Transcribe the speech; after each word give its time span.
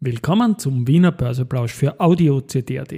Willkommen 0.00 0.60
zum 0.60 0.86
Wiener 0.86 1.10
Börseplausch 1.10 1.72
für 1.72 1.98
Audio 1.98 2.40
CD.at. 2.40 2.94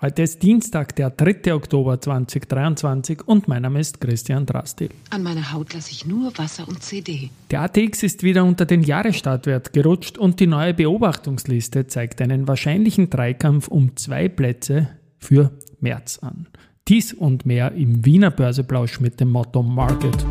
Heute 0.00 0.22
ist 0.22 0.42
Dienstag, 0.42 0.96
der 0.96 1.10
3. 1.10 1.54
Oktober 1.54 2.00
2023 2.00 3.28
und 3.28 3.46
mein 3.46 3.62
Name 3.62 3.78
ist 3.78 4.00
Christian 4.00 4.46
Drastil. 4.46 4.90
An 5.10 5.22
meiner 5.22 5.52
Haut 5.52 5.72
lasse 5.74 5.92
ich 5.92 6.06
nur 6.06 6.36
Wasser 6.36 6.66
und 6.66 6.82
CD. 6.82 7.30
Der 7.52 7.60
ATX 7.60 8.02
ist 8.02 8.24
wieder 8.24 8.44
unter 8.44 8.66
den 8.66 8.82
Jahresstartwert 8.82 9.72
gerutscht 9.72 10.18
und 10.18 10.40
die 10.40 10.48
neue 10.48 10.74
Beobachtungsliste 10.74 11.86
zeigt 11.86 12.20
einen 12.20 12.48
wahrscheinlichen 12.48 13.10
Dreikampf 13.10 13.68
um 13.68 13.96
zwei 13.96 14.28
Plätze 14.28 14.88
für 15.18 15.52
März 15.78 16.18
an. 16.20 16.48
Dies 16.88 17.12
und 17.12 17.46
mehr 17.46 17.70
im 17.74 18.04
Wiener 18.04 18.32
Börseplausch 18.32 18.98
mit 18.98 19.20
dem 19.20 19.30
Motto 19.30 19.62
Market. 19.62 20.26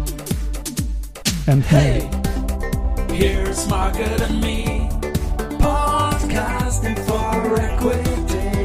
And 1.48 1.64
hey, 1.72 2.02
here's 3.10 3.70
Market 3.70 4.22
and 4.22 4.42
me. 4.42 4.79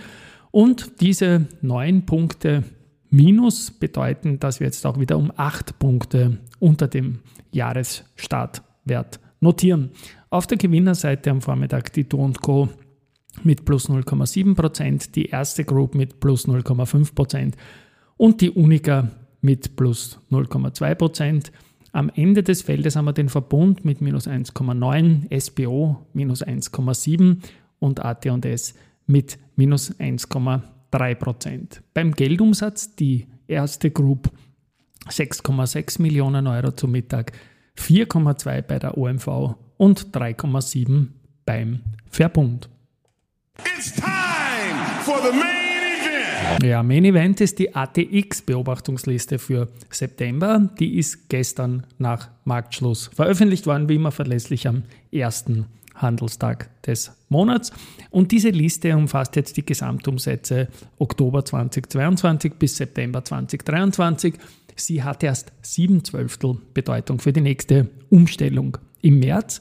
Und 0.55 1.01
diese 1.01 1.49
9 1.63 2.07
Punkte 2.07 2.63
Minus 3.11 3.73
bedeuten, 3.73 4.39
dass 4.39 4.61
wir 4.61 4.69
jetzt 4.69 4.87
auch 4.87 5.01
wieder 5.01 5.19
um 5.19 5.33
8 5.35 5.81
Punkte 5.81 6.39
unter 6.61 6.87
dem 6.87 7.19
Jahresstartwert 7.51 9.19
notieren. 9.41 9.91
Auf 10.31 10.47
der 10.47 10.57
Gewinnerseite 10.57 11.33
am 11.33 11.41
Vormittag 11.41 11.93
die 11.95 12.09
Do 12.09 12.31
Co. 12.41 12.69
mit 13.43 13.65
plus 13.65 13.91
0,7%, 13.91 15.11
die 15.11 15.27
erste 15.27 15.65
Group 15.65 15.97
mit 15.97 16.21
plus 16.21 16.47
0,5% 16.47 17.55
und 18.17 18.41
die 18.41 18.51
Unica 18.51 19.11
mit 19.41 19.75
plus 19.75 20.21
0,2%. 20.31 21.51
Am 21.91 22.13
Ende 22.15 22.45
des 22.45 22.63
Feldes 22.63 22.95
haben 22.95 23.07
wir 23.07 23.13
den 23.13 23.29
Verbund 23.29 23.85
mit 23.85 24.01
minus 24.01 24.29
1,9, 24.29 25.37
SBO 25.37 26.07
minus 26.13 26.45
1,7 26.47 27.39
und 27.81 28.05
AT&S 28.05 28.75
mit 29.09 29.39
minus 29.57 29.95
1,3%. 29.99 31.81
Beim 31.93 32.13
Geldumsatz 32.13 32.95
die 32.97 33.27
erste 33.47 33.91
Group 33.91 34.31
6,6 35.09 36.01
Millionen 36.01 36.47
Euro 36.47 36.73
zum 36.73 36.93
Mittag, 36.93 37.33
4,2 37.79 38.63
bei 38.63 38.79
der 38.79 38.97
OMV 38.97 39.55
und 39.77 40.17
3,7 40.17 41.09
beim 41.45 41.81
Verbund. 42.09 42.69
It's 43.59 43.93
time 43.93 44.05
for 45.03 45.19
the 45.23 45.37
main 45.37 45.45
event. 46.01 46.65
Ja, 46.65 46.83
Main 46.83 47.05
Event 47.05 47.41
ist 47.41 47.59
die 47.59 47.75
ATX-Beobachtungsliste 47.75 49.39
für 49.39 49.69
September. 49.91 50.71
Die 50.79 50.99
ist 50.99 51.29
gestern 51.29 51.87
nach 51.99 52.31
Marktschluss 52.45 53.11
veröffentlicht 53.15 53.67
worden, 53.67 53.89
wie 53.89 53.97
immer 53.97 54.13
verlässlich 54.13 54.67
am 54.67 54.85
ersten 55.13 55.67
Handelstag 55.95 56.69
des 56.83 57.13
Monats. 57.29 57.73
Und 58.11 58.33
diese 58.33 58.51
Liste 58.51 58.97
umfasst 58.97 59.37
jetzt 59.37 59.57
die 59.57 59.65
Gesamtumsätze 59.65 60.67
Oktober 60.99 61.45
2022 61.45 62.55
bis 62.55 62.77
September 62.77 63.25
2023. 63.25 64.35
Sie 64.77 65.03
hat 65.03 65.23
erst 65.23 65.53
sieben 65.63 66.05
Zwölftel 66.05 66.59
Bedeutung 66.75 67.21
für 67.21 67.33
die 67.33 67.41
nächste 67.41 67.89
Umstellung 68.11 68.77
im 69.03 69.21
März. 69.21 69.61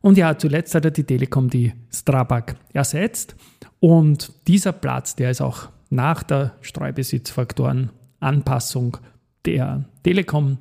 Und 0.00 0.16
ja, 0.18 0.38
zuletzt 0.38 0.74
hat 0.74 0.84
er 0.84 0.90
die 0.90 1.04
Telekom 1.04 1.48
die 1.50 1.72
Strabag 1.90 2.56
ersetzt. 2.72 3.36
Und 3.80 4.32
dieser 4.46 4.72
Platz, 4.72 5.16
der 5.16 5.30
ist 5.30 5.40
auch 5.40 5.70
nach 5.90 6.22
der 6.22 6.52
Streubesitzfaktorenanpassung 6.60 8.98
der 9.44 9.84
Telekom, 10.02 10.58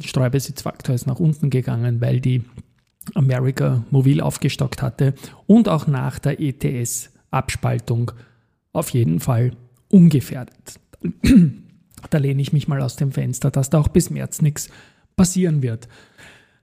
Streubesitzfaktor 0.00 0.94
ist 0.94 1.06
nach 1.06 1.20
unten 1.20 1.50
gegangen, 1.50 2.00
weil 2.00 2.20
die 2.20 2.42
America 3.14 3.84
Mobil 3.90 4.20
aufgestockt 4.20 4.82
hatte 4.82 5.14
und 5.46 5.68
auch 5.68 5.86
nach 5.86 6.18
der 6.18 6.40
ETS-Abspaltung 6.40 8.12
auf 8.72 8.90
jeden 8.90 9.20
Fall 9.20 9.52
ungefährdet. 9.88 10.80
da 12.10 12.18
lehne 12.18 12.42
ich 12.42 12.52
mich 12.52 12.68
mal 12.68 12.80
aus 12.82 12.96
dem 12.96 13.12
Fenster, 13.12 13.50
dass 13.50 13.70
da 13.70 13.78
auch 13.78 13.88
bis 13.88 14.10
März 14.10 14.42
nichts 14.42 14.68
passieren 15.16 15.62
wird. 15.62 15.88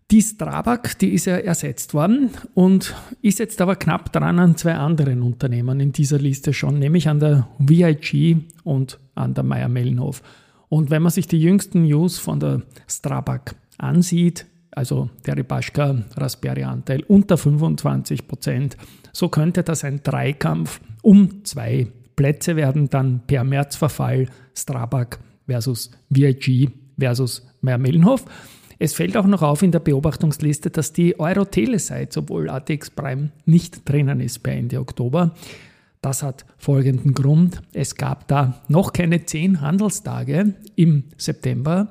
Die 0.09 0.21
Strabag, 0.21 0.97
die 1.01 1.09
ist 1.09 1.25
ja 1.25 1.35
ersetzt 1.35 1.93
worden 1.93 2.29
und 2.53 2.95
ist 3.21 3.39
jetzt 3.39 3.59
aber 3.59 3.75
knapp 3.75 4.13
dran 4.13 4.39
an 4.39 4.55
zwei 4.55 4.75
anderen 4.75 5.21
Unternehmen 5.21 5.81
in 5.81 5.91
dieser 5.91 6.17
Liste 6.17 6.53
schon, 6.53 6.79
nämlich 6.79 7.09
an 7.09 7.19
der 7.19 7.49
VIG 7.59 8.37
und 8.63 8.99
an 9.15 9.33
der 9.33 9.43
Meier-Mellenhof. 9.43 10.21
Und 10.69 10.91
wenn 10.91 11.01
man 11.01 11.11
sich 11.11 11.27
die 11.27 11.41
jüngsten 11.41 11.83
News 11.83 12.19
von 12.19 12.39
der 12.39 12.61
Strabag 12.87 13.55
ansieht, 13.77 14.45
also 14.77 15.09
der 15.25 15.35
Ribaschka 15.35 16.03
Raspberry-Anteil 16.15 17.03
unter 17.07 17.35
25 17.38 18.27
Prozent, 18.27 18.77
so 19.11 19.27
könnte 19.27 19.63
das 19.63 19.83
ein 19.83 20.01
Dreikampf 20.03 20.79
um 21.01 21.43
zwei 21.43 21.88
Plätze 22.15 22.55
werden, 22.55 22.87
dann 22.89 23.21
per 23.25 23.43
Märzverfall 23.43 24.27
Strabag 24.55 25.17
versus 25.47 25.91
VIG 26.09 26.69
versus 26.99 27.45
Meyer-Mellenhof. 27.61 28.25
Es 28.77 28.93
fällt 28.93 29.17
auch 29.17 29.25
noch 29.25 29.41
auf 29.41 29.63
in 29.63 29.71
der 29.71 29.79
Beobachtungsliste, 29.79 30.69
dass 30.69 30.93
die 30.93 31.19
Euro-Tele-Seite, 31.19 32.19
obwohl 32.19 32.47
ATX 32.47 32.91
Prime 32.91 33.31
nicht 33.45 33.89
drinnen 33.89 34.19
ist 34.19 34.43
bei 34.43 34.51
Ende 34.51 34.79
Oktober. 34.79 35.33
Das 36.01 36.21
hat 36.21 36.45
folgenden 36.57 37.16
Grund. 37.16 37.63
Es 37.73 37.95
gab 37.95 38.27
da 38.27 38.61
noch 38.67 38.93
keine 38.93 39.25
zehn 39.25 39.61
Handelstage 39.61 40.53
im 40.75 41.05
September 41.17 41.89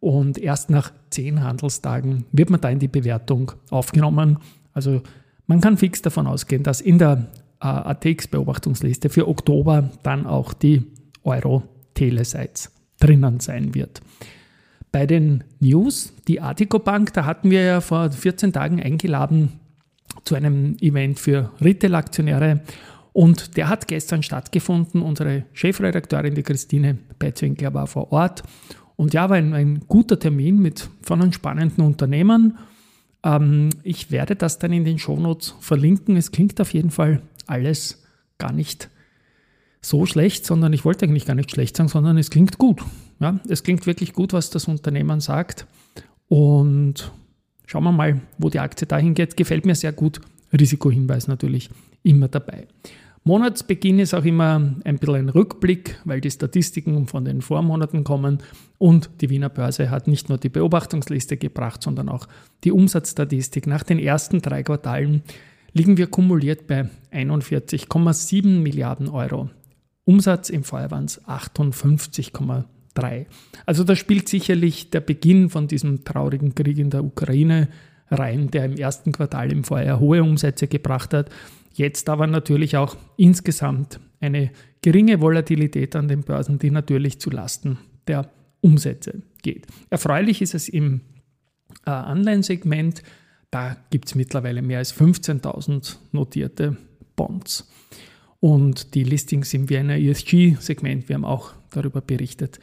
und 0.00 0.38
erst 0.38 0.70
nach 0.70 0.92
zehn 1.10 1.42
Handelstagen 1.42 2.26
wird 2.32 2.50
man 2.50 2.60
da 2.60 2.68
in 2.68 2.78
die 2.78 2.88
Bewertung 2.88 3.52
aufgenommen. 3.70 4.38
Also 4.72 5.02
man 5.46 5.60
kann 5.60 5.76
fix 5.76 6.02
davon 6.02 6.26
ausgehen, 6.26 6.62
dass 6.62 6.80
in 6.80 6.98
der 6.98 7.26
äh, 7.60 7.66
ATX-Beobachtungsliste 7.66 9.08
für 9.08 9.28
Oktober 9.28 9.90
dann 10.02 10.26
auch 10.26 10.52
die 10.52 10.84
Euro-Tele-Sites 11.24 12.72
drinnen 13.00 13.40
sein 13.40 13.74
wird. 13.74 14.00
Bei 14.92 15.06
den 15.06 15.44
News, 15.60 16.12
die 16.28 16.40
Artico 16.40 16.78
Bank, 16.78 17.12
da 17.12 17.24
hatten 17.24 17.50
wir 17.50 17.62
ja 17.62 17.80
vor 17.80 18.10
14 18.10 18.52
Tagen 18.52 18.82
eingeladen 18.82 19.52
zu 20.24 20.34
einem 20.34 20.76
Event 20.80 21.18
für 21.18 21.50
Retail-Aktionäre 21.60 22.60
und 23.12 23.56
der 23.56 23.68
hat 23.68 23.88
gestern 23.88 24.22
stattgefunden. 24.22 25.00
Unsere 25.02 25.44
Chefredakteurin, 25.52 26.34
die 26.34 26.42
Christine 26.42 26.98
Betzwinkler, 27.18 27.72
war 27.72 27.86
vor 27.86 28.12
Ort. 28.12 28.42
Und 28.96 29.12
ja, 29.14 29.28
war 29.28 29.36
ein, 29.36 29.52
ein 29.52 29.80
guter 29.86 30.18
Termin 30.18 30.58
mit 30.58 30.88
von 31.02 31.20
einem 31.20 31.32
spannenden 31.32 31.84
Unternehmen. 31.84 32.58
Ähm, 33.22 33.70
ich 33.82 34.10
werde 34.10 34.36
das 34.36 34.58
dann 34.58 34.72
in 34.72 34.84
den 34.84 34.98
Shownotes 34.98 35.54
verlinken. 35.60 36.16
Es 36.16 36.32
klingt 36.32 36.60
auf 36.60 36.72
jeden 36.72 36.90
Fall 36.90 37.22
alles 37.46 38.02
gar 38.38 38.52
nicht 38.52 38.90
so 39.82 40.06
schlecht, 40.06 40.44
sondern 40.46 40.72
ich 40.72 40.84
wollte 40.84 41.04
eigentlich 41.04 41.26
gar 41.26 41.34
nicht 41.34 41.50
schlecht 41.50 41.76
sagen, 41.76 41.88
sondern 41.88 42.18
es 42.18 42.30
klingt 42.30 42.58
gut. 42.58 42.82
Ja, 43.20 43.38
es 43.48 43.62
klingt 43.62 43.86
wirklich 43.86 44.12
gut, 44.12 44.32
was 44.32 44.50
das 44.50 44.66
Unternehmen 44.66 45.20
sagt. 45.20 45.66
Und 46.28 47.12
schauen 47.66 47.84
wir 47.84 47.92
mal, 47.92 48.20
wo 48.38 48.50
die 48.50 48.58
Aktie 48.58 48.86
dahin 48.86 49.14
geht. 49.14 49.36
Gefällt 49.36 49.64
mir 49.64 49.74
sehr 49.74 49.92
gut. 49.92 50.20
Risikohinweis 50.52 51.28
natürlich 51.28 51.70
immer 52.02 52.28
dabei. 52.28 52.66
Monatsbeginn 53.26 53.98
ist 53.98 54.14
auch 54.14 54.24
immer 54.24 54.76
ein 54.84 54.98
bisschen 54.98 55.16
ein 55.16 55.28
Rückblick, 55.28 55.98
weil 56.04 56.20
die 56.20 56.30
Statistiken 56.30 57.08
von 57.08 57.24
den 57.24 57.42
Vormonaten 57.42 58.04
kommen 58.04 58.38
und 58.78 59.10
die 59.20 59.30
Wiener 59.30 59.48
Börse 59.48 59.90
hat 59.90 60.06
nicht 60.06 60.28
nur 60.28 60.38
die 60.38 60.48
Beobachtungsliste 60.48 61.36
gebracht, 61.36 61.82
sondern 61.82 62.08
auch 62.08 62.28
die 62.62 62.70
Umsatzstatistik. 62.70 63.66
Nach 63.66 63.82
den 63.82 63.98
ersten 63.98 64.42
drei 64.42 64.62
Quartalen 64.62 65.24
liegen 65.72 65.96
wir 65.96 66.06
kumuliert 66.06 66.68
bei 66.68 66.88
41,7 67.12 68.60
Milliarden 68.60 69.08
Euro. 69.08 69.50
Umsatz 70.04 70.48
im 70.48 70.62
Vorjahr 70.62 70.92
waren 70.92 71.06
es 71.06 71.20
58,3. 71.24 73.26
Also 73.66 73.82
da 73.82 73.96
spielt 73.96 74.28
sicherlich 74.28 74.90
der 74.90 75.00
Beginn 75.00 75.50
von 75.50 75.66
diesem 75.66 76.04
traurigen 76.04 76.54
Krieg 76.54 76.78
in 76.78 76.90
der 76.90 77.02
Ukraine 77.02 77.66
rein, 78.10 78.50
der 78.50 78.64
im 78.64 78.76
ersten 78.76 79.12
Quartal 79.12 79.52
im 79.52 79.64
Vorjahr 79.64 80.00
hohe 80.00 80.22
Umsätze 80.22 80.68
gebracht 80.68 81.12
hat. 81.14 81.30
Jetzt 81.74 82.08
aber 82.08 82.26
natürlich 82.26 82.76
auch 82.76 82.96
insgesamt 83.16 84.00
eine 84.20 84.50
geringe 84.82 85.20
Volatilität 85.20 85.94
an 85.96 86.08
den 86.08 86.22
Börsen, 86.22 86.58
die 86.58 86.70
natürlich 86.70 87.20
zu 87.20 87.30
Lasten 87.30 87.78
der 88.06 88.30
Umsätze 88.60 89.22
geht. 89.42 89.66
Erfreulich 89.90 90.40
ist 90.42 90.54
es 90.54 90.68
im 90.68 91.00
äh, 91.84 91.90
Anleihensegment. 91.90 93.02
Da 93.50 93.76
gibt 93.90 94.06
es 94.06 94.14
mittlerweile 94.14 94.62
mehr 94.62 94.78
als 94.78 94.94
15.000 94.94 95.96
notierte 96.12 96.76
Bonds. 97.14 97.70
und 98.40 98.94
die 98.94 99.04
Listings 99.04 99.54
im 99.54 99.70
Vienna 99.70 99.96
ESG-Segment, 99.96 101.08
wir 101.08 101.14
haben 101.14 101.24
auch 101.24 101.54
darüber 101.70 102.02
berichtet, 102.02 102.60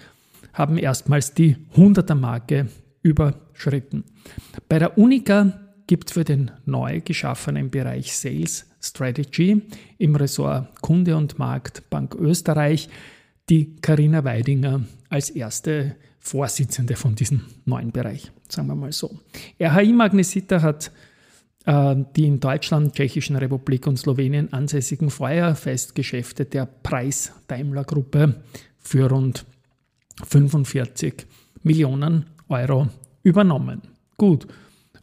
haben 0.54 0.78
erstmals 0.78 1.34
die 1.34 1.58
100er-Marke 1.76 2.68
überschritten. 3.04 4.04
Bei 4.68 4.80
der 4.80 4.98
Unica 4.98 5.60
gibt 5.86 6.12
für 6.12 6.24
den 6.24 6.52
neu 6.66 7.02
geschaffenen 7.02 7.70
Bereich 7.70 8.16
Sales 8.16 8.66
Strategy 8.82 9.62
im 9.98 10.16
Ressort 10.16 10.82
Kunde 10.82 11.16
und 11.16 11.38
Markt 11.38 11.90
Bank 11.90 12.16
Österreich 12.16 12.90
die 13.50 13.76
Karina 13.76 14.24
Weidinger 14.24 14.82
als 15.10 15.30
erste 15.30 15.96
Vorsitzende 16.20 16.96
von 16.96 17.16
diesem 17.16 17.42
neuen 17.66 17.92
Bereich, 17.92 18.32
sagen 18.48 18.70
wir 18.70 18.76
mal 18.76 18.94
so. 18.94 19.20
RHI 19.60 19.92
Magnesita 19.92 20.62
hat 20.62 20.92
äh, 21.66 21.96
die 22.16 22.26
in 22.26 22.40
Deutschland, 22.40 22.96
Tschechischen 22.96 23.36
Republik 23.36 23.88
und 23.88 23.98
Slowenien 23.98 24.52
ansässigen 24.54 25.10
Feuerfestgeschäfte 25.10 26.46
der 26.46 26.66
Preis 26.66 27.34
Daimler 27.48 27.84
Gruppe 27.84 28.42
für 28.80 29.10
rund 29.10 29.46
45 30.26 31.26
Millionen 31.64 32.26
Euro 32.54 32.88
übernommen. 33.24 33.82
Gut. 34.18 34.48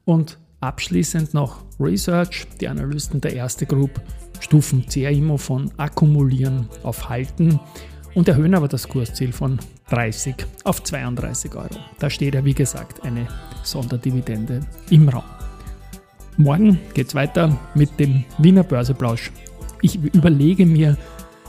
Und 0.04 0.38
abschließend 0.60 1.34
noch 1.34 1.64
Research. 1.78 2.46
Die 2.60 2.68
Analysten 2.68 3.20
der 3.20 3.34
erste 3.34 3.66
Group 3.66 4.00
stufen 4.40 4.86
CRIMO 4.86 5.36
von 5.36 5.70
akkumulieren 5.76 6.68
auf 6.82 7.08
halten 7.08 7.60
und 8.14 8.28
erhöhen 8.28 8.54
aber 8.54 8.68
das 8.68 8.88
Kursziel 8.88 9.32
von 9.32 9.58
30 9.90 10.34
auf 10.64 10.82
32 10.82 11.54
Euro. 11.54 11.68
Da 11.98 12.10
steht 12.10 12.34
ja 12.34 12.44
wie 12.44 12.54
gesagt 12.54 13.02
eine 13.04 13.26
Sonderdividende 13.62 14.60
im 14.90 15.08
Raum. 15.08 15.24
Morgen 16.36 16.80
geht 16.94 17.08
es 17.08 17.14
weiter 17.14 17.58
mit 17.74 18.00
dem 18.00 18.24
Wiener 18.38 18.62
Börseplausch. 18.62 19.30
Ich 19.82 19.96
überlege 19.96 20.64
mir, 20.64 20.96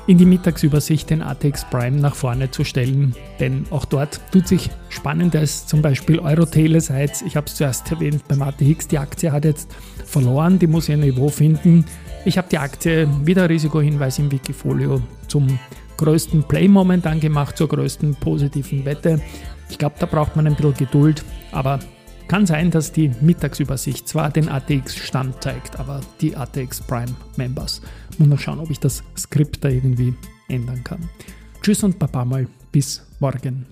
in 0.07 0.17
die 0.17 0.25
Mittagsübersicht 0.25 1.09
den 1.09 1.21
ATX 1.21 1.65
Prime 1.69 1.97
nach 1.97 2.15
vorne 2.15 2.49
zu 2.51 2.63
stellen, 2.63 3.15
denn 3.39 3.65
auch 3.69 3.85
dort 3.85 4.19
tut 4.31 4.47
sich 4.47 4.69
Spannendes, 4.89 5.67
zum 5.67 5.81
Beispiel 5.81 6.19
Euro-Telesites. 6.19 7.21
Ich 7.21 7.35
habe 7.35 7.47
es 7.47 7.55
zuerst 7.55 7.91
erwähnt 7.91 8.27
beim 8.27 8.41
ATX, 8.41 8.87
die 8.87 8.97
Aktie 8.97 9.31
hat 9.31 9.45
jetzt 9.45 9.73
verloren, 10.05 10.59
die 10.59 10.67
muss 10.67 10.89
ihr 10.89 10.97
Niveau 10.97 11.29
finden. 11.29 11.85
Ich 12.25 12.37
habe 12.37 12.47
die 12.49 12.57
Aktie 12.57 13.07
wieder 13.25 13.49
Risikohinweis 13.49 14.19
im 14.19 14.31
Wikifolio 14.31 15.01
zum 15.27 15.59
größten 15.97 16.43
Play 16.43 16.67
momentan 16.67 17.19
gemacht, 17.19 17.57
zur 17.57 17.67
größten 17.67 18.15
positiven 18.15 18.85
Wette. 18.85 19.21
Ich 19.69 19.77
glaube, 19.77 19.95
da 19.99 20.05
braucht 20.05 20.35
man 20.35 20.47
ein 20.47 20.55
bisschen 20.55 20.73
Geduld, 20.73 21.23
aber 21.51 21.79
kann 22.31 22.45
sein, 22.45 22.71
dass 22.71 22.93
die 22.93 23.11
Mittagsübersicht 23.19 24.07
zwar 24.07 24.29
den 24.29 24.47
ATX-Stand 24.47 25.43
zeigt, 25.43 25.77
aber 25.77 25.99
die 26.21 26.33
ATX 26.33 26.79
Prime 26.79 27.13
Members. 27.35 27.81
Muss 28.19 28.29
mal 28.29 28.39
schauen, 28.39 28.59
ob 28.59 28.69
ich 28.69 28.79
das 28.79 29.03
Skript 29.17 29.61
da 29.65 29.67
irgendwie 29.67 30.13
ändern 30.47 30.81
kann. 30.81 31.09
Tschüss 31.61 31.83
und 31.83 31.99
Baba 31.99 32.23
mal 32.23 32.47
bis 32.71 33.05
morgen. 33.19 33.65